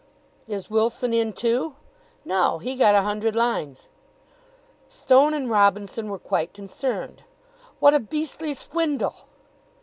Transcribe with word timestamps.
"Is 0.47 0.67
Wilson 0.67 1.13
in 1.13 1.31
too?" 1.31 1.75
"No. 2.25 2.57
He 2.57 2.75
got 2.75 2.95
a 2.95 3.03
hundred 3.03 3.35
lines." 3.35 3.87
Stone 4.87 5.35
and 5.35 5.47
Robinson 5.47 6.09
were 6.09 6.17
quite 6.17 6.55
concerned. 6.55 7.23
"What 7.77 7.93
a 7.93 7.99
beastly 7.99 8.55
swindle!" 8.55 9.27